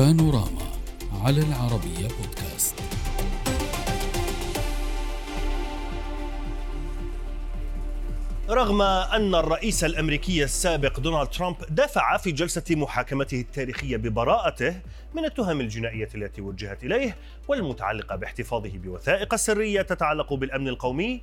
بانوراما 0.00 0.62
على 1.24 1.40
العربية 1.40 2.08
بودكاست. 2.08 2.74
رغم 8.50 8.82
أن 8.82 9.34
الرئيس 9.34 9.84
الأمريكي 9.84 10.44
السابق 10.44 11.00
دونالد 11.00 11.28
ترامب 11.28 11.56
دافع 11.70 12.16
في 12.16 12.32
جلسة 12.32 12.62
محاكمته 12.70 13.40
التاريخية 13.40 13.96
ببراءته 13.96 14.80
من 15.14 15.24
التهم 15.24 15.60
الجنائية 15.60 16.08
التي 16.14 16.40
وجهت 16.40 16.84
إليه 16.84 17.16
والمتعلقة 17.48 18.16
باحتفاظه 18.16 18.78
بوثائق 18.78 19.34
سرية 19.34 19.82
تتعلق 19.82 20.34
بالأمن 20.34 20.68
القومي 20.68 21.22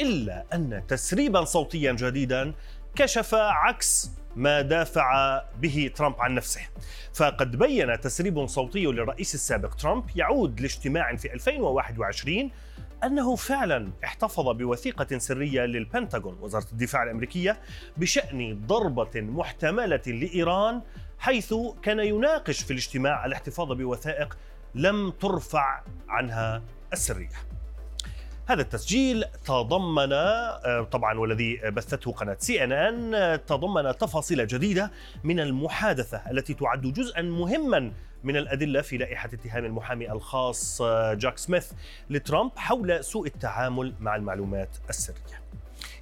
إلا 0.00 0.44
أن 0.54 0.82
تسريبا 0.88 1.44
صوتيا 1.44 1.92
جديدا 1.92 2.52
كشف 2.96 3.34
عكس 3.34 4.10
ما 4.36 4.60
دافع 4.60 5.42
به 5.60 5.90
ترامب 5.94 6.20
عن 6.20 6.34
نفسه. 6.34 6.60
فقد 7.14 7.56
بين 7.56 8.00
تسريب 8.00 8.46
صوتي 8.46 8.86
للرئيس 8.86 9.34
السابق 9.34 9.74
ترامب 9.74 10.04
يعود 10.16 10.60
لاجتماع 10.60 11.16
في 11.16 11.32
2021 11.34 12.50
أنه 13.04 13.36
فعلا 13.36 13.90
احتفظ 14.04 14.48
بوثيقة 14.48 15.18
سرية 15.18 15.60
للبنتاغون 15.60 16.38
وزارة 16.40 16.66
الدفاع 16.72 17.02
الأمريكية 17.02 17.60
بشأن 17.96 18.66
ضربة 18.66 19.20
محتملة 19.20 20.02
لإيران 20.06 20.82
حيث 21.18 21.54
كان 21.82 21.98
يناقش 21.98 22.62
في 22.62 22.70
الاجتماع 22.70 23.26
الاحتفاظ 23.26 23.72
بوثائق 23.72 24.38
لم 24.74 25.10
ترفع 25.10 25.82
عنها 26.08 26.62
السرية. 26.92 27.47
هذا 28.48 28.62
التسجيل 28.62 29.24
تضمن 29.44 30.12
آه، 30.12 30.88
طبعا 30.92 31.18
والذي 31.18 31.56
بثته 31.56 32.12
قناة 32.12 32.36
سي 32.40 32.64
إن 32.64 32.72
إن 32.72 33.40
تضمن 33.46 33.98
تفاصيل 33.98 34.46
جديدة 34.46 34.90
من 35.24 35.40
المحادثة 35.40 36.22
التي 36.30 36.54
تعد 36.54 36.82
جزءا 36.82 37.22
مهما 37.22 37.92
من 38.24 38.36
الأدلة 38.36 38.80
في 38.80 38.96
لائحة 38.96 39.30
اتهام 39.32 39.64
المحامي 39.64 40.12
الخاص 40.12 40.82
آه، 40.82 41.14
جاك 41.14 41.38
سميث 41.38 41.72
لترامب 42.10 42.50
حول 42.56 43.04
سوء 43.04 43.26
التعامل 43.26 43.94
مع 44.00 44.16
المعلومات 44.16 44.76
السرية. 44.90 45.42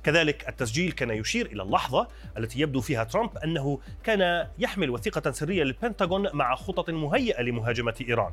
كذلك 0.06 0.48
التسجيل 0.48 0.92
كان 0.92 1.10
يشير 1.10 1.46
إلى 1.46 1.62
اللحظة 1.62 2.08
التي 2.38 2.60
يبدو 2.60 2.80
فيها 2.80 3.04
ترامب 3.04 3.38
أنه 3.38 3.78
كان 4.04 4.46
يحمل 4.58 4.90
وثيقة 4.90 5.30
سرية 5.30 5.62
للبنتاغون 5.62 6.28
مع 6.32 6.54
خطط 6.54 6.90
مهيئة 6.90 7.42
لمهاجمة 7.42 7.94
إيران. 8.08 8.32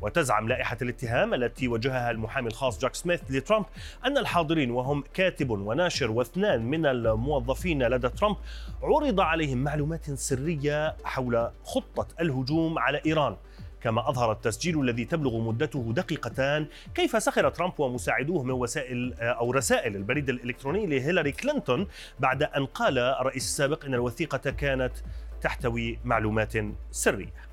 وتزعم 0.00 0.48
لائحة 0.48 0.76
الاتهام 0.82 1.34
التي 1.34 1.68
وجهها 1.68 2.10
المحامي 2.10 2.48
الخاص 2.48 2.78
جاك 2.78 2.94
سميث 2.94 3.20
لترامب 3.30 3.64
أن 4.06 4.18
الحاضرين 4.18 4.70
وهم 4.70 5.04
كاتب 5.14 5.50
وناشر 5.50 6.10
واثنان 6.10 6.62
من 6.62 6.86
الموظفين 6.86 7.82
لدى 7.82 8.08
ترامب 8.08 8.36
عرض 8.82 9.20
عليهم 9.20 9.58
معلومات 9.58 10.10
سرية 10.10 10.96
حول 11.04 11.50
خطة 11.64 12.06
الهجوم 12.20 12.78
على 12.78 13.00
إيران. 13.06 13.36
كما 13.82 14.08
أظهر 14.08 14.32
التسجيل 14.32 14.80
الذي 14.80 15.04
تبلغ 15.04 15.38
مدته 15.38 15.92
دقيقتان 15.96 16.66
كيف 16.94 17.22
سخر 17.22 17.48
ترامب 17.48 17.80
ومساعدوه 17.80 18.42
من 18.42 18.50
وسائل 18.50 19.14
أو 19.20 19.50
رسائل 19.50 19.96
البريد 19.96 20.28
الإلكتروني 20.28 20.86
لهيلاري 20.86 21.32
كلينتون 21.32 21.88
بعد 22.20 22.42
أن 22.42 22.66
قال 22.66 22.98
الرئيس 22.98 23.44
السابق 23.44 23.84
أن 23.84 23.94
الوثيقة 23.94 24.50
كانت 24.50 24.92
تحتوي 25.40 25.98
معلومات 26.04 26.52
سرية. 26.90 27.52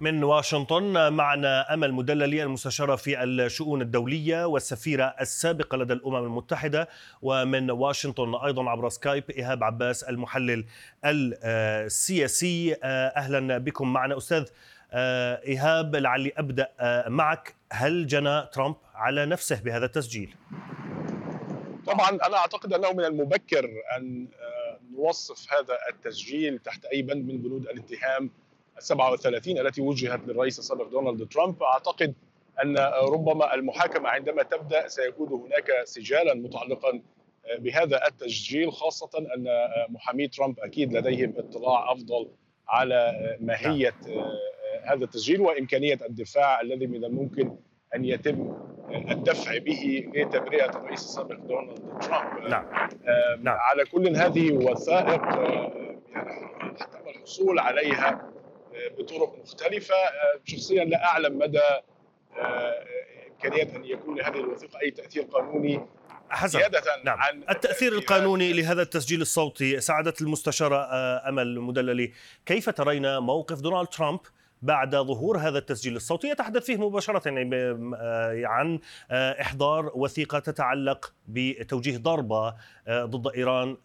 من 0.00 0.24
واشنطن 0.24 1.12
معنا 1.12 1.74
أمل 1.74 1.92
مدللي 1.92 2.42
المستشاره 2.42 2.96
في 2.96 3.22
الشؤون 3.22 3.82
الدولية 3.82 4.44
والسفيرة 4.44 5.14
السابقة 5.20 5.76
لدى 5.78 5.92
الأمم 5.92 6.16
المتحدة 6.16 6.88
ومن 7.22 7.70
واشنطن 7.70 8.34
أيضا 8.34 8.70
عبر 8.70 8.88
سكايب 8.88 9.30
إيهاب 9.30 9.64
عباس 9.64 10.02
المحلل 10.02 10.64
السياسي 11.04 12.76
أهلا 12.84 13.58
بكم. 13.58 13.92
معنا 13.92 14.16
أستاذ 14.16 14.42
آه، 14.42 14.46
إيهاب 14.92 15.96
لعلي 15.96 16.32
أبدأ 16.36 16.68
آه، 16.80 17.08
معك 17.08 17.54
هل 17.72 18.06
جنى 18.06 18.42
ترامب 18.52 18.76
على 18.94 19.26
نفسه 19.26 19.60
بهذا 19.60 19.84
التسجيل؟ 19.84 20.34
طبعا 21.86 22.10
أنا 22.10 22.36
أعتقد 22.36 22.72
أنه 22.72 22.92
من 22.92 23.04
المبكر 23.04 23.70
أن 23.96 24.28
آه، 24.40 24.78
نوصف 24.96 25.52
هذا 25.52 25.78
التسجيل 25.90 26.58
تحت 26.58 26.84
أي 26.84 27.02
بند 27.02 27.32
من 27.32 27.38
بنود 27.38 27.66
الاتهام 27.66 28.30
ال 28.78 28.82
37 28.82 29.58
التي 29.58 29.80
وجهت 29.80 30.20
للرئيس 30.26 30.58
السابق 30.58 30.88
دونالد 30.88 31.28
ترامب 31.28 31.62
أعتقد 31.62 32.14
أن 32.62 32.78
ربما 33.12 33.54
المحاكمة 33.54 34.08
عندما 34.08 34.42
تبدأ 34.42 34.88
سيكون 34.88 35.28
هناك 35.28 35.84
سجالا 35.84 36.34
متعلقا 36.34 37.00
بهذا 37.58 38.06
التسجيل 38.06 38.72
خاصة 38.72 39.10
أن 39.18 39.46
محامي 39.88 40.28
ترامب 40.28 40.60
أكيد 40.60 40.92
لديهم 40.92 41.34
اطلاع 41.36 41.92
أفضل 41.92 42.28
على 42.68 43.36
ماهية 43.40 43.94
هذا 44.86 45.04
التسجيل 45.04 45.40
وإمكانية 45.40 45.98
الدفاع 46.08 46.60
الذي 46.60 46.86
من 46.86 47.04
الممكن 47.04 47.56
أن 47.94 48.04
يتم 48.04 48.56
الدفع 49.10 49.58
به 49.58 50.10
لتبرئة 50.14 50.70
الرئيس 50.70 51.04
السابق 51.04 51.34
دونالد 51.34 51.98
ترامب 52.00 52.48
نعم. 52.48 52.64
نعم. 53.42 53.58
على 53.58 53.84
كل 53.84 54.16
هذه 54.16 54.52
وثائق 54.52 55.22
آه 55.22 55.96
يعني 56.10 56.76
تم 56.78 57.08
الحصول 57.08 57.58
عليها 57.58 58.30
بطرق 58.98 59.38
مختلفة 59.42 59.94
شخصيا 60.44 60.84
لا 60.84 61.04
أعلم 61.04 61.38
مدى 61.38 61.60
إمكانية 63.30 63.76
أن 63.76 63.84
يكون 63.84 64.18
لهذه 64.18 64.40
الوثيقة 64.40 64.80
أي 64.80 64.90
تأثير 64.90 65.22
قانوني 65.22 65.86
حسن 66.28 66.60
نعم. 67.04 67.18
عن 67.18 67.42
التأثير 67.50 67.92
القانوني 67.92 68.52
لهذا 68.52 68.82
التسجيل 68.82 69.20
الصوتي 69.20 69.80
سعادة 69.80 70.14
المستشارة 70.20 70.88
أمل 71.28 71.60
مدللي 71.60 72.12
كيف 72.46 72.70
ترين 72.70 73.18
موقف 73.18 73.60
دونالد 73.60 73.88
ترامب 73.88 74.20
بعد 74.62 74.96
ظهور 74.96 75.38
هذا 75.38 75.58
التسجيل 75.58 75.96
الصوتي 75.96 76.28
يتحدث 76.28 76.64
فيه 76.64 76.76
مباشرة 76.76 77.28
يعني 77.28 77.50
آه، 77.54 78.42
عن 78.44 78.80
آه، 79.10 79.40
إحضار 79.40 79.92
وثيقة 79.94 80.38
تتعلق 80.38 81.14
بتوجيه 81.28 81.96
ضربة 81.96 82.54
آه، 82.88 83.04
ضد 83.04 83.32
إيران 83.34 83.76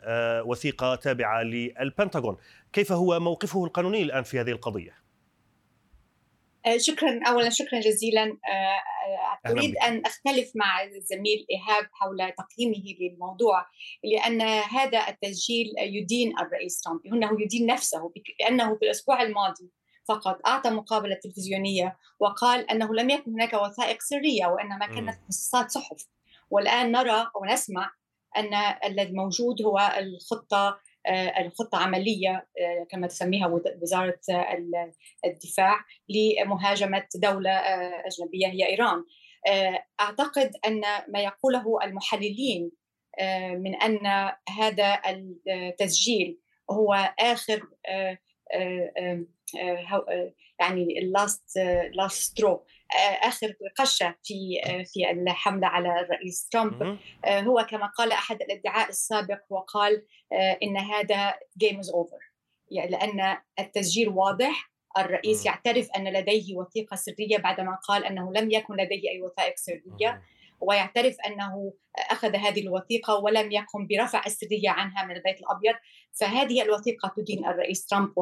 وثيقة 0.45 0.95
تابعة 0.95 1.43
للبنتاغون. 1.43 2.37
كيف 2.73 2.91
هو 2.91 3.19
موقفه 3.19 3.65
القانوني 3.65 4.01
الآن 4.01 4.23
في 4.23 4.39
هذه 4.39 4.51
القضية؟ 4.51 5.01
شكرا. 6.77 7.19
اولا 7.27 7.49
شكرا 7.49 7.79
جزيلا. 7.79 8.37
أريد 9.47 9.77
أن 9.77 10.05
أختلف 10.05 10.51
مع 10.55 10.83
الزميل 10.83 11.45
إيهاب 11.51 11.89
حول 11.91 12.17
تقييمه 12.17 12.83
للموضوع 12.99 13.65
لأن 14.03 14.41
هذا 14.41 15.07
التسجيل 15.07 15.67
يدين 15.79 16.39
الرئيس 16.39 16.81
ترامب 16.81 17.05
انه 17.05 17.41
يدين 17.41 17.65
نفسه 17.65 18.11
لأنه 18.39 18.77
في 18.77 18.85
الأسبوع 18.85 19.21
الماضي 19.21 19.71
فقط 20.07 20.47
أعطى 20.47 20.69
مقابلة 20.69 21.15
تلفزيونية 21.15 21.97
وقال 22.19 22.71
أنه 22.71 22.93
لم 22.93 23.09
يكن 23.09 23.31
هناك 23.31 23.53
وثائق 23.53 24.01
سرية 24.01 24.45
وإنما 24.45 24.85
كانت 24.85 25.19
حصصات 25.27 25.71
صحف. 25.71 26.07
والآن 26.49 26.91
نرى 26.91 27.27
ونسمع 27.41 27.91
أن 28.37 28.53
الذي 28.85 29.13
موجود 29.13 29.61
هو 29.61 29.93
الخطة 29.97 30.79
آه، 31.05 31.41
الخطة 31.41 31.77
عملية 31.77 32.47
آه، 32.59 32.85
كما 32.89 33.07
تسميها 33.07 33.47
وزارة 33.81 34.19
الدفاع 35.25 35.85
لمهاجمة 36.09 37.03
دولة 37.15 37.51
آه، 37.51 38.03
أجنبية 38.05 38.47
هي 38.47 38.69
إيران. 38.69 39.03
أعتقد 39.99 40.51
أن 40.65 40.81
ما 41.07 41.19
يقوله 41.19 41.79
المحللين 41.83 42.71
من 43.53 43.75
أن 43.75 44.31
هذا 44.49 45.01
التسجيل 45.07 46.39
هو 46.71 47.13
آخر 47.19 47.67
آه، 47.87 48.11
آه، 48.11 48.17
يعني 50.59 50.99
اللاست 50.99 51.57
last 51.93 52.21
straw 52.21 52.65
آخر 53.23 53.55
قشة 53.77 54.15
في 54.23 54.61
آه، 54.65 54.83
في 54.83 55.11
الحملة 55.11 55.67
على 55.67 55.99
الرئيس 55.99 56.49
ترامب. 56.49 56.97
هو 57.25 57.65
كما 57.69 57.85
قال 57.85 58.11
أحد 58.11 58.41
الأدعاء 58.41 58.89
السابق 58.89 59.39
وقال 59.49 60.05
إن 60.63 60.77
هذا 60.77 61.33
game 61.57 61.79
is 61.79 61.89
over 61.89 62.19
يعني 62.71 62.91
لأن 62.91 63.37
التسجيل 63.59 64.09
واضح 64.09 64.71
الرئيس 64.97 65.45
يعترف 65.45 65.87
أن 65.97 66.13
لديه 66.13 66.57
وثيقة 66.57 66.95
سرية 66.95 67.37
بعدما 67.37 67.75
قال 67.87 68.05
أنه 68.05 68.33
لم 68.33 68.51
يكن 68.51 68.73
لديه 68.73 69.09
أي 69.09 69.21
وثائق 69.21 69.57
سرية. 69.57 70.21
ويعترف 70.61 71.15
أنه 71.27 71.73
أخذ 72.11 72.35
هذه 72.35 72.61
الوثيقة 72.61 73.15
ولم 73.15 73.51
يقم 73.51 73.87
برفع 73.87 74.23
السرية 74.25 74.69
عنها 74.69 75.05
من 75.05 75.15
البيت 75.15 75.39
الأبيض 75.39 75.75
فهذه 76.19 76.61
الوثيقة 76.61 77.11
تدين 77.17 77.45
الرئيس 77.45 77.85
ترامب 77.85 78.13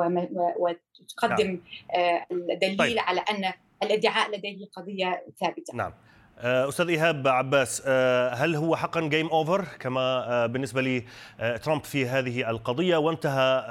وتقدم 0.57 1.47
نعم. 1.47 1.61
آه، 1.95 2.27
دليل 2.61 2.77
طيب. 2.77 2.99
على 2.99 3.19
أن 3.19 3.53
الادعاء 3.83 4.37
لديه 4.37 4.65
قضية 4.77 5.25
ثابتة 5.39 5.75
نعم 5.75 5.93
آه، 6.41 6.69
أستاذ 6.69 6.89
إيهاب 6.89 7.27
عباس 7.27 7.83
آه، 7.85 8.29
هل 8.29 8.55
هو 8.55 8.75
حقا 8.75 9.01
game 9.01 9.27
over 9.27 9.65
كما 9.79 10.45
بالنسبة 10.45 10.81
لترامب 11.39 11.83
في 11.83 12.05
هذه 12.05 12.49
القضية 12.49 12.97
وانتهى 12.97 13.65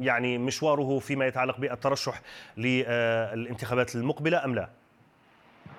يعني 0.00 0.38
مشواره 0.38 0.98
فيما 0.98 1.26
يتعلق 1.26 1.58
بالترشح 1.58 2.22
للانتخابات 2.56 3.94
المقبلة 3.94 4.44
أم 4.44 4.54
لا؟ 4.54 4.83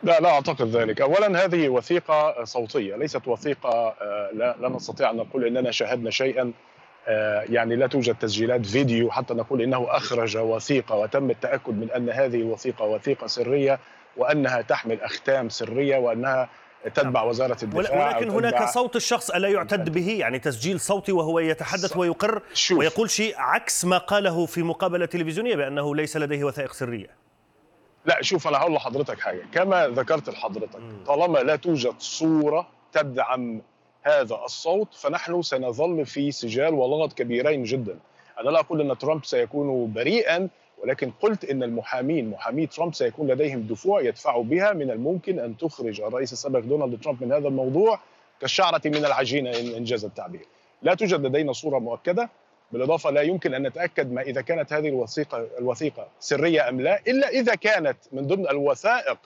لا 0.06 0.20
لا 0.20 0.30
أعتقد 0.30 0.68
ذلك، 0.68 1.02
اولا 1.02 1.46
هذه 1.46 1.70
وثيقة 1.70 2.44
صوتية 2.44 2.96
ليست 2.96 3.28
وثيقة 3.28 3.96
لا, 4.34 4.56
لا 4.62 4.70
نستطيع 4.70 5.10
أن 5.10 5.16
نقول 5.16 5.46
إننا 5.46 5.72
شاهدنا 5.72 6.10
شيئا 6.10 6.52
يعني 7.50 7.76
لا 7.76 7.88
توجد 7.88 8.16
تسجيلات 8.16 8.66
فيديو 8.66 9.12
حتى 9.12 9.34
نقول 9.34 9.62
إنه 9.62 9.88
أخرج 9.90 10.38
وثيقة 10.38 10.96
وتم 10.96 11.30
التأكد 11.30 11.74
من 11.74 11.92
أن 11.92 12.10
هذه 12.10 12.36
الوثيقة 12.36 12.86
وثيقة 12.86 13.28
سرية 13.28 13.80
وأنها 14.18 14.62
تحمل 14.62 15.02
أختام 15.02 15.50
سرية 15.50 15.98
وأنها 15.98 16.50
تتبع 16.86 17.20
نعم. 17.20 17.30
وزارة 17.30 17.58
الدفاع 17.64 18.08
ولكن 18.08 18.30
هناك 18.30 18.64
صوت 18.64 18.96
الشخص 18.96 19.30
ألا 19.30 19.48
يعتد 19.48 19.90
به 19.90 20.10
يعني 20.20 20.40
تسجيل 20.40 20.80
صوتي 20.80 21.12
وهو 21.12 21.40
يتحدث 21.40 21.98
ويقر. 21.98 22.42
ويقول 22.72 23.10
شيء 23.10 23.36
عكس 23.38 23.86
ما 23.86 23.98
قاله 23.98 24.46
في 24.46 24.64
مقابلة 24.64 25.06
تلفزيونية 25.06 25.56
بأنه 25.56 25.96
ليس 25.96 26.18
لديه 26.18 26.44
وثائق 26.44 26.74
سرية 26.74 27.25
لا 28.06 28.22
شوف 28.22 28.48
أنا 28.48 28.58
هقول 28.58 28.74
لحضرتك 28.74 29.20
حاجة. 29.20 29.42
كما 29.54 29.88
ذكرت 29.88 30.30
لحضرتك 30.30 30.80
طالما 31.06 31.40
لا 31.40 31.56
توجد 31.56 31.94
صورة 32.00 32.68
تدعم 32.92 33.62
هذا 34.04 34.36
الصوت 34.36 34.94
فنحن 34.94 35.42
سنظل 35.42 36.06
في 36.06 36.32
سجال 36.32 36.74
ولغط 36.74 37.14
كبيرين 37.14 37.64
جدا. 37.64 38.00
أنا 38.40 38.50
لا 38.50 38.60
أقول 38.60 38.82
إن 38.82 38.98
ترامب 38.98 39.26
سيكون 39.26 39.94
بريئا 39.94 40.50
ولكن 40.84 41.12
قلت 41.22 41.46
إن 41.46 41.64
المحامين 41.64 42.30
محامي 42.30 42.68
ترامب 42.68 42.94
سيكون 42.94 43.28
لديهم 43.28 43.62
دفوع 43.62 44.02
يدفعوا 44.02 44.44
بها 44.44 44.74
من 44.74 44.92
الممكن 44.92 45.40
أن 45.40 45.58
تخرج 45.58 46.02
الرئيس 46.02 46.34
السابق 46.34 46.60
دونالد 46.60 47.04
ترامب 47.04 47.24
من 47.24 47.32
هذا 47.32 47.48
الموضوع 47.48 48.00
كالشعرة 48.42 48.82
من 48.86 49.06
العجينة 49.06 49.50
ان 49.50 49.68
إنجاز 49.68 50.06
التعبير. 50.06 50.46
لا 50.82 50.94
توجد 50.94 51.26
لدينا 51.26 51.54
صورة 51.54 51.80
مؤكدة. 51.80 52.30
بالإضافة 52.72 53.10
لا 53.10 53.22
يمكن 53.22 53.54
أن 53.54 53.68
نتأكد 53.68 54.12
ما 54.12 54.22
إذا 54.22 54.42
كانت 54.42 54.74
هذه 54.74 54.88
الوثيقه 54.88 55.48
الوثيقة 55.60 56.08
سرية 56.20 56.70
أم 56.70 56.82
لا 56.82 57.00
إلا 57.08 57.30
إذا 57.30 57.56
كانت 57.56 57.98
من 58.12 58.28
ضمن 58.28 58.50
الوثائق 58.50 59.18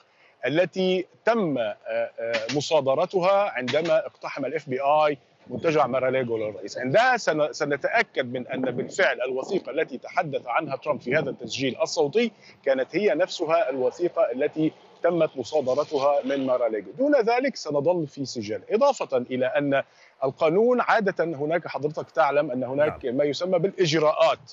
التي 0.46 1.06
تم 1.24 1.58
آه، 1.58 1.76
آه، 1.88 2.46
مصادرتها 2.54 3.50
عندما 3.50 4.06
اقتحم 4.06 4.44
ال 4.44 4.68
FBI 4.68 5.18
منتجع 5.50 5.86
مارالاجو 5.86 6.36
للرئيس. 6.36 6.78
عندها 6.78 7.16
سنتأكد 7.52 8.32
من 8.32 8.46
أن 8.46 8.60
بالفعل 8.60 9.20
الوثيقة 9.20 9.70
التي 9.70 9.98
تحدث 9.98 10.46
عنها 10.46 10.76
ترامب 10.76 11.00
في 11.00 11.16
هذا 11.16 11.30
التسجيل 11.30 11.76
الصوتي 11.82 12.32
كانت 12.64 12.96
هي 12.96 13.14
نفسها 13.14 13.70
الوثيقة 13.70 14.32
التي 14.32 14.72
تمت 15.02 15.30
مصادرتها 15.36 16.22
من 16.24 16.46
مارالاجو. 16.46 16.90
دون 16.98 17.20
ذلك 17.20 17.56
سنظل 17.56 18.06
في 18.06 18.24
سجال 18.24 18.62
إضافة 18.70 19.16
إلى 19.16 19.46
أن 19.46 19.82
القانون 20.24 20.80
عادة 20.80 21.24
هناك 21.24 21.68
حضرتك 21.68 22.10
تعلم 22.10 22.50
أن 22.50 22.64
هناك 22.64 23.04
نعم. 23.04 23.14
ما 23.14 23.24
يسمى 23.24 23.58
بالإجراءات. 23.58 24.52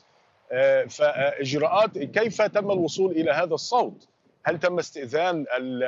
آه، 0.51 0.85
فإجراءات 0.85 1.97
كيف 1.97 2.41
تم 2.41 2.71
الوصول 2.71 3.11
إلى 3.11 3.31
هذا 3.31 3.53
الصوت؟ 3.53 4.07
هل 4.43 4.59
تم 4.59 4.79
استئذان 4.79 5.45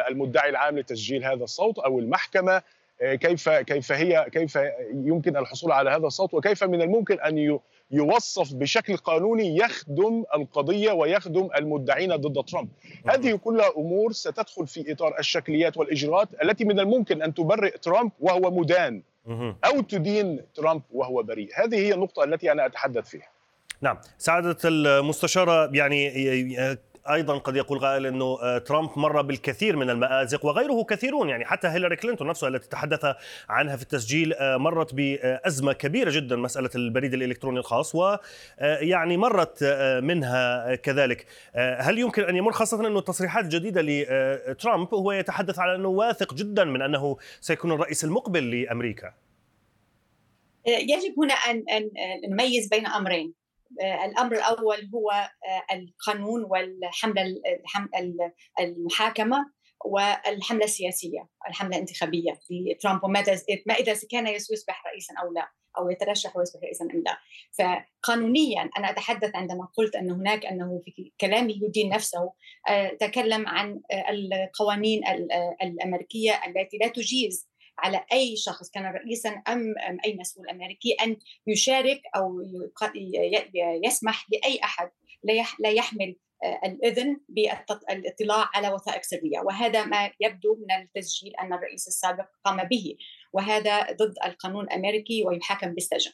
المدعي 0.09 0.49
العام 0.49 0.79
لتسجيل 0.79 1.25
هذا 1.25 1.43
الصوت 1.43 1.79
أو 1.79 1.99
المحكمة؟ 1.99 2.61
كيف 3.01 3.49
كيف 3.49 3.91
هي 3.91 4.25
كيف 4.31 4.59
يمكن 4.93 5.37
الحصول 5.37 5.71
على 5.71 5.89
هذا 5.89 6.07
الصوت 6.07 6.33
وكيف 6.33 6.63
من 6.63 6.81
الممكن 6.81 7.19
أن 7.19 7.59
يوصف 7.91 8.53
بشكل 8.53 8.97
قانوني 8.97 9.57
يخدم 9.57 10.23
القضية 10.35 10.91
ويخدم 10.91 11.49
المدعين 11.57 12.15
ضد 12.15 12.45
ترامب. 12.45 12.69
هذه 13.07 13.35
كلها 13.35 13.69
أمور 13.77 14.11
ستدخل 14.11 14.67
في 14.67 14.91
إطار 14.91 15.19
الشكليات 15.19 15.77
والإجراءات 15.77 16.29
التي 16.43 16.65
من 16.65 16.79
الممكن 16.79 17.21
أن 17.21 17.33
تبرئ 17.33 17.77
ترامب 17.77 18.11
وهو 18.19 18.51
مدان 18.51 19.01
أو 19.65 19.81
تدين 19.81 20.41
ترامب 20.55 20.81
وهو 20.91 21.23
بريء. 21.23 21.49
هذه 21.55 21.75
هي 21.75 21.93
النقطة 21.93 22.23
التي 22.23 22.51
أنا 22.51 22.65
أتحدث 22.65 23.09
فيها. 23.09 23.29
نعم 23.81 23.97
سعادة 24.17 24.57
المستشارة 24.65 25.69
يعني 25.73 26.77
أيضا 27.13 27.37
قد 27.37 27.55
يقول 27.55 27.79
قائل 27.79 28.05
إنه 28.05 28.37
آه، 28.41 28.57
ترامب 28.57 28.89
مر 28.95 29.21
بالكثير 29.21 29.75
من 29.75 29.89
المآزق 29.89 30.45
وغيره 30.45 30.83
كثيرون. 30.83 31.29
يعني 31.29 31.45
حتى 31.45 31.67
هيلاري 31.67 31.95
كلينتون 31.95 32.27
نفسها 32.27 32.49
التي 32.49 32.69
تحدث 32.69 33.05
عنها 33.49 33.75
في 33.75 33.83
التسجيل 33.83 34.33
آه، 34.33 34.57
مرت 34.57 34.93
بأزمة 34.93 35.73
كبيرة 35.73 36.11
جدا 36.11 36.35
مسألة 36.35 36.69
البريد 36.75 37.13
الإلكتروني 37.13 37.59
الخاص 37.59 37.95
ويعني 37.95 39.13
آه، 39.13 39.17
مرت 39.17 39.63
منها 40.03 40.75
كذلك. 40.75 41.25
هل 41.55 41.99
يمكن 41.99 42.23
أن 42.23 42.35
يمر 42.35 42.51
خاصة 42.51 42.87
إنه 42.87 42.99
التصريحات 42.99 43.43
الجديدة 43.43 43.81
لترامب 43.81 44.93
هو 44.93 45.11
يتحدث 45.11 45.59
على 45.59 45.75
إنه 45.75 45.87
واثق 45.87 46.33
جدا 46.33 46.63
من 46.63 46.81
أنه 46.81 47.17
سيكون 47.41 47.71
الرئيس 47.71 48.03
المقبل 48.03 48.61
لأمريكا؟ 48.61 49.13
يجب 50.65 51.13
هنا 51.17 51.33
أن 51.33 51.63
نميز 52.31 52.67
بين 52.67 52.87
أمرين. 52.87 53.33
الأمر 53.81 54.35
الأول 54.35 54.89
هو 54.93 55.11
آه، 55.11 55.75
القانون 55.75 56.43
والحملة 56.43 57.41
المحاكمة 58.59 59.51
والحملة 59.85 60.65
السياسية 60.65 61.27
الحملة 61.49 61.75
الانتخابية 61.75 62.39
لترامب 62.49 63.05
ما 63.05 63.73
إذا 63.73 63.95
كان 64.11 64.27
يصبح 64.27 64.87
رئيسا 64.87 65.13
أو 65.23 65.33
لا 65.33 65.51
أو 65.77 65.89
يترشح 65.89 66.37
ويصبح 66.37 66.63
رئيسا 66.63 66.85
أم 66.85 67.03
لا. 67.05 67.17
فقانونيا 67.59 68.69
أنا 68.77 68.89
أتحدث 68.89 69.35
عندما 69.35 69.67
قلت 69.77 69.95
أن 69.95 70.11
هناك 70.11 70.45
أنه 70.45 70.81
في 70.85 71.11
كلامه 71.21 71.53
يدين 71.63 71.89
نفسه 71.89 72.33
آه، 72.69 72.89
تكلم 72.89 73.47
عن 73.47 73.81
القوانين 74.09 75.01
الأمريكية 75.61 76.41
التي 76.47 76.77
لا 76.77 76.87
تجيز 76.87 77.49
على 77.85 78.05
أي 78.13 78.35
شخص 78.35 78.69
كان 78.69 78.85
رئيسا 78.85 79.29
أم 79.29 79.75
أي 80.05 80.17
مسؤول 80.19 80.49
أمريكي 80.49 80.93
أن 80.93 81.17
يشارك 81.47 82.01
أو 82.15 82.41
يسمح 83.83 84.27
لأي 84.31 84.59
أحد 84.63 84.91
لا 85.59 85.69
يحمل 85.69 86.15
آه، 86.43 86.59
الإذن 86.65 87.19
بالاطلاع 87.29 88.49
على 88.53 88.73
وثائق 88.73 89.03
سرية 89.03 89.39
وهذا 89.39 89.85
ما 89.85 90.11
يبدو 90.19 90.55
من 90.55 90.81
التسجيل 90.81 91.35
أن 91.35 91.53
الرئيس 91.53 91.87
السابق 91.87 92.25
قام 92.45 92.63
به 92.63 92.95
وهذا 93.33 93.81
ضد 93.91 94.13
القانون 94.25 94.63
الأمريكي 94.63 95.23
ويحاكم 95.25 95.73
بالسجن. 95.73 96.11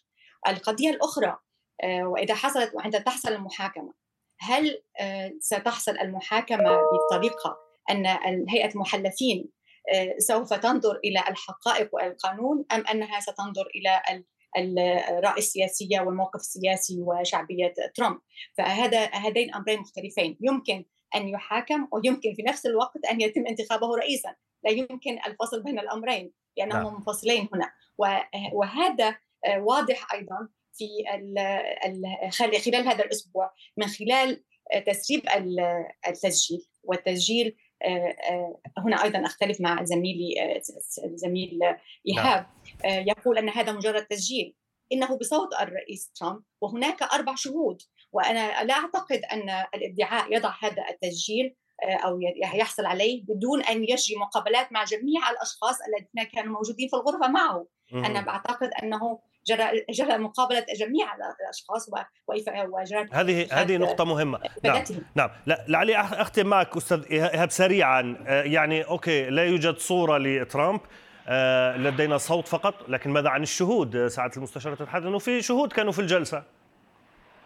القضية 0.48 0.90
الأخرى 0.90 1.38
آه، 1.84 2.08
وإذا 2.08 2.36
حصلت 2.36 2.76
وعند 2.76 3.04
تحصل 3.04 3.30
المحاكمة 3.34 3.94
هل 4.40 4.82
آه، 5.00 5.34
ستحصل 5.40 5.98
المحاكمة 5.98 6.82
بطريقة 6.94 7.58
أن 7.90 8.06
هيئة 8.50 8.70
المحلفين 8.70 9.50
سوف 10.18 10.54
تنظر 10.54 11.00
إلى 11.04 11.20
الحقائق 11.20 11.90
والقانون 11.96 12.66
أم 12.72 12.88
أنها 12.88 13.20
ستنظر 13.20 13.68
إلى 13.76 14.02
الرأي 14.58 15.38
السياسية 15.38 16.00
والموقف 16.00 16.40
السياسي 16.40 17.02
وشعبية 17.02 17.74
ترامب. 17.96 18.20
فهذا 18.58 19.06
هذين 19.06 19.54
أمرين 19.54 19.80
مختلفين. 19.80 20.38
يمكن 20.42 20.86
أن 21.16 21.28
يحاكم 21.28 21.88
ويمكن 21.92 22.34
في 22.34 22.44
نفس 22.44 22.66
الوقت 22.66 23.06
أن 23.06 23.22
يتم 23.22 23.48
انتخابه 23.48 23.96
رئيسا. 23.96 24.36
لا 24.64 24.72
يمكن 24.72 25.20
الفصل 25.28 25.64
بين 25.64 25.80
الأمرين 25.80 26.32
لأنهم 26.58 26.84
نعم. 26.84 26.94
منفصلين 26.94 27.50
هنا. 27.54 27.72
وهذا 28.54 29.18
آه، 29.46 29.64
واضح 29.64 30.14
أيضا 30.14 30.48
في 30.74 30.88
خلال 32.60 32.88
هذا 32.88 33.04
الأسبوع 33.06 33.54
من 33.78 33.88
خلال 33.88 34.44
تسريب 34.86 35.24
التسجيل. 36.08 36.68
والتسجيل 36.84 37.48
آه، 37.48 37.50
آه، 37.50 37.64
هنا 38.77 39.03
أيضا 39.03 39.25
أختلف 39.25 39.62
مع 39.62 39.84
زميلي 39.84 40.41
آه، 40.41 40.62
زميل 41.15 41.60
إيهاب. 42.08 42.46
نعم. 42.84 43.08
يقول 43.08 43.38
أن 43.38 43.50
هذا 43.50 43.72
مجرد 43.72 44.05
تسجيل. 44.05 44.55
إنه 44.91 45.17
بصوت 45.17 45.50
الرئيس 45.62 46.12
ترامب 46.12 46.44
وهناك 46.62 47.03
أربع 47.03 47.36
شهود. 47.36 47.82
وأنا 48.12 48.63
لا 48.63 48.74
أعتقد 48.74 49.22
أن 49.32 49.50
الادعاء 49.75 50.34
يضع 50.34 50.53
هذا 50.62 50.84
التسجيل 50.89 51.55
أو 51.84 52.20
يحصل 52.55 52.86
عليه 52.86 53.24
بدون 53.24 53.63
أن 53.63 53.84
يجري 53.84 54.15
مقابلات 54.22 54.72
مع 54.72 54.84
جميع 54.84 55.29
الأشخاص 55.32 55.77
الذين 55.88 56.32
كانوا 56.32 56.53
موجودين 56.53 56.88
في 56.89 56.96
الغرفة 56.96 57.27
معه. 57.27 57.67
أنا 57.94 58.22
بعتقد 58.22 58.70
أنه 58.84 59.20
جرى 59.48 59.86
جرى 59.90 60.18
مقابلة 60.18 60.66
جميع 60.75 61.08
الأشخاص 61.16 61.90
وجرى 62.28 63.08
هذه 63.12 63.48
هذه 63.52 63.78
نقطة 63.78 64.06
مهمة. 64.06 64.40
نعم 64.64 64.84
نعم. 65.16 65.30
لا 65.46 65.66
لعلي 65.68 65.98
أختم 65.98 66.48
معك 66.48 66.78
أستاذ 66.78 67.04
إيهاب 67.12 67.52
سريعا. 67.52 68.18
آه، 68.28 68.44
يعني 68.44 68.84
أوكي 68.84 69.30
لا 69.30 69.44
يوجد 69.46 69.78
صورة 69.78 70.18
لترامب. 70.18 70.80
آه، 71.28 71.78
لدينا 71.78 72.18
صوت 72.18 72.48
فقط 72.48 72.90
لكن 72.90 73.10
ماذا 73.10 73.30
عن 73.30 73.44
الشهود؟ 73.44 74.08
ساعة 74.08 74.32
المستشارة 74.38 74.75
تتحدث. 74.75 75.06
انه 75.06 75.20
في 75.20 75.42
شهود 75.42 75.74
كانوا 75.74 75.92
في 75.92 76.00
الجلسة. 76.00 76.44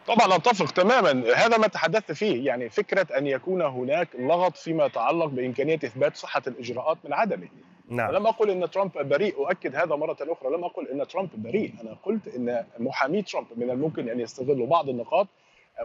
طبعا 0.07 0.35
أتفق 0.35 0.71
تماما. 0.71 1.33
هذا 1.35 1.57
ما 1.57 1.67
تحدثت 1.67 2.11
فيه. 2.11 2.45
يعني 2.45 2.69
فكرة 2.69 3.07
أن 3.17 3.27
يكون 3.27 3.61
هناك 3.61 4.07
لغط 4.19 4.57
فيما 4.57 4.85
يتعلق 4.85 5.25
بإمكانية 5.25 5.75
إثبات 5.75 6.15
صحة 6.15 6.41
الإجراءات 6.47 6.97
من 7.03 7.13
عدمه. 7.13 7.47
نعم. 7.89 8.11
لم 8.11 8.27
أقل 8.27 8.49
إن 8.49 8.69
ترامب 8.71 8.91
بريء. 8.97 9.37
أؤكد 9.37 9.75
هذا 9.75 9.95
مرة 9.95 10.17
أخرى 10.21 10.57
لم 10.57 10.63
أقل 10.63 10.87
إن 10.87 11.07
ترامب 11.07 11.29
بريء. 11.35 11.73
أنا 11.81 11.97
قلت 12.03 12.27
إن 12.27 12.65
محامي 12.79 13.21
ترامب 13.21 13.47
من 13.55 13.69
الممكن 13.69 14.09
أن 14.09 14.19
يستغلوا 14.19 14.67
بعض 14.67 14.89
النقاط 14.89 15.27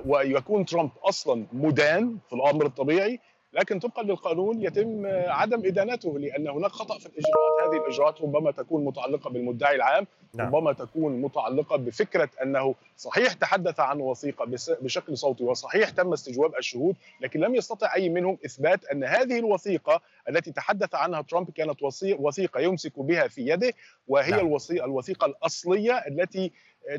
ويكون 0.07 0.65
ترامب 0.65 0.91
أصلا 1.05 1.45
مدان 1.53 2.19
في 2.29 2.37
الأمر 2.37 2.67
الطبيعي. 2.67 3.21
لكن 3.55 3.79
طبقا 3.79 4.03
للقانون 4.03 4.63
يتم 4.63 5.07
عدم 5.27 5.67
إدانته 5.67 6.19
لأن 6.19 6.49
هناك 6.49 6.71
خطأ 6.71 6.99
في 6.99 7.07
الإجراءات 7.07 7.69
هذه 7.69 7.85
الإجراءات 7.87 8.23
ربما 8.23 8.51
تكون 8.51 8.85
متعلقة 8.85 9.31
بالمدعي 9.31 9.77
العام 9.77 10.07
نعم. 10.35 10.47
ربما 10.47 10.73
تكون 10.73 11.23
متعلقة 11.23 11.77
بفكرة 11.77 12.31
أنه 12.43 12.75
صحيح 12.97 13.33
تحدث 13.33 13.81
عن 13.81 14.01
وثيقة 14.01 14.45
بشكل 14.81 15.19
صوتي 15.19 15.45
وصحيح 15.45 15.91
تم 15.91 16.13
استجواب 16.13 16.57
الشهود 16.57 16.97
لكن 17.21 17.41
لم 17.41 17.55
يستطع 17.55 17.95
أي 17.95 18.09
منهم 18.09 18.39
إثبات 18.47 18.85
أن 18.85 19.05
هذه 19.05 19.39
الوثيقة 19.39 20.01
التي 20.29 20.53
تحدث 20.53 20.95
عنها 20.95 21.23
ترامب 21.23 21.51
كانت 21.51 21.83
وثيقة 22.19 22.61
يمسك 22.61 22.99
بها 22.99 23.29
في 23.29 23.49
يده 23.49 23.73
وهي 24.09 24.31
نعم. 24.31 24.57
الوثيقة 24.71 25.27
الأصلية 25.27 25.93
التي 25.93 26.53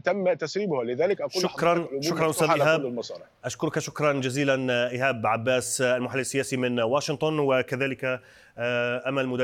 تم 0.04 0.34
تسريبها. 0.34 0.84
لذلك 0.84 1.22
أقول 1.22 1.42
شكرا 1.44 1.88
شكرا 2.02 2.30
أستاذ 2.30 2.50
إيهاب. 2.50 3.00
أشكرك 3.46 3.80
شكرا 3.80 4.14
جزيلا 4.14 4.90
إيهاب 4.90 5.28
عباس 5.28 5.82
المحلل 5.82 6.22
السياسي 6.22 6.58
من 6.58 6.80
واشنطن 6.80 7.40
وكذلك 7.40 8.22
أمل 9.08 9.28
مدلل 9.28 9.44